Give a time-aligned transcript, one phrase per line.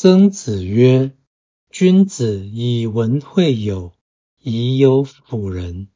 [0.00, 1.10] 曾子曰
[1.70, 3.94] ：“君子以文会友，
[4.40, 5.88] 以友辅仁。”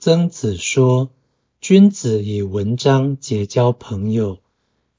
[0.00, 1.12] 曾子说，
[1.60, 4.40] 君子以文章结交朋友，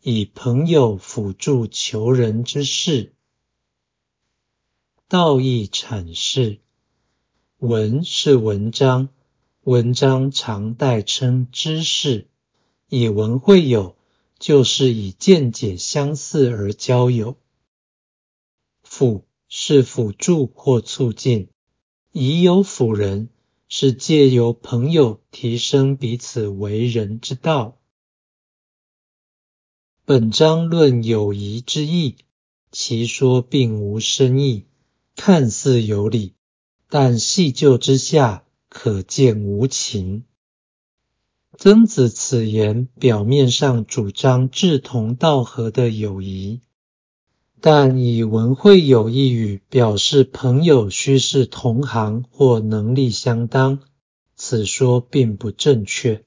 [0.04, 3.16] 以朋友辅助求人之事。
[5.08, 6.60] 道义阐释：
[7.58, 9.10] 文是文章，
[9.64, 12.28] 文章常代称知识，
[12.90, 13.96] 以文会友。
[14.40, 17.38] 就是以见解相似而交友，
[18.84, 21.50] 辅是辅助或促进，
[22.12, 23.30] 以友辅仁
[23.70, 27.80] 是借由朋友提升彼此为人之道。
[30.06, 32.18] 本章论友谊之意，
[32.72, 34.66] 其说并无深意，
[35.16, 36.34] 看似有理，
[36.90, 40.26] 但细究之下，可见无情。
[41.56, 46.62] 曾子此言表面上主张志同道合的友谊，
[47.62, 53.80] 但以文会友一语表示朋友须是同行或能力相当，
[54.36, 56.26] 此说并不正确。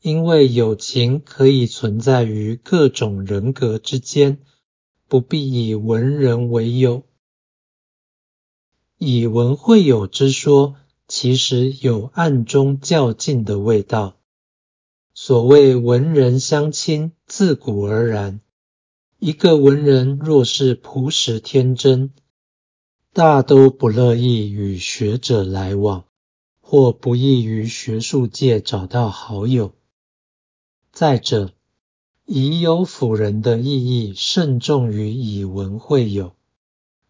[0.00, 4.38] 因为友情可以存在于各种人格之间，
[5.08, 7.02] 不必以文人为友。
[8.98, 10.76] 以文会友之说，
[11.08, 14.16] 其实有暗中较劲的味道。
[15.16, 18.40] 所谓文人相亲，自古而然。
[19.20, 22.12] 一个文人若是朴实天真，
[23.12, 26.04] 大都不乐意与学者来往，
[26.60, 29.72] 或不易于学术界找到好友。
[30.90, 31.52] 再者，
[32.26, 36.34] 以友辅仁的意义慎重于以文会友，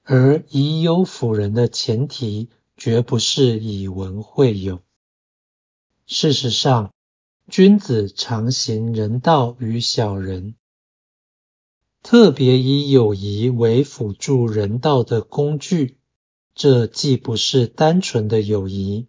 [0.03, 4.83] 而以友辅仁的前提绝不是以文会友。
[6.07, 6.93] 事实上，
[7.51, 10.55] 君子常行人道于小人，
[12.03, 15.99] 特别以友谊为辅助人道的工具，
[16.55, 19.09] 这既不是单纯的友谊，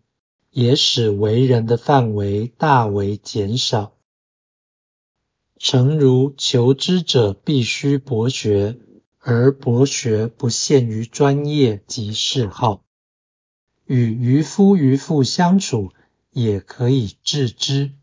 [0.52, 3.96] 也使为人的范围大为减少。
[5.58, 8.78] 诚如求知者必须博学，
[9.18, 12.84] 而博学不限于专业及嗜好，
[13.86, 15.94] 与渔夫渔妇相处
[16.32, 17.94] 也可以致知。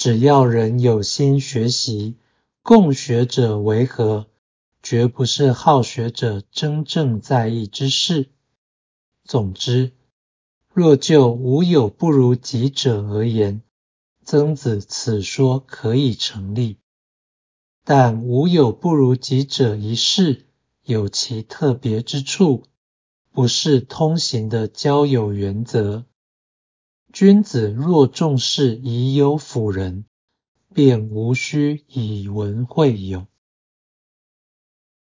[0.00, 2.16] 只要人有心学习，
[2.62, 4.28] 共学者为何，
[4.82, 8.30] 绝不是好学者真正在意之事。
[9.24, 9.92] 总之，
[10.72, 13.60] 若就无有不如己者而言，
[14.24, 16.78] 曾子此说可以成立。
[17.84, 20.46] 但无有不如己者一事
[20.82, 22.62] 有其特别之处，
[23.32, 26.06] 不是通行的交友原则。
[27.12, 30.04] 君子若重视以有辅人，
[30.72, 33.26] 便无需以文会友。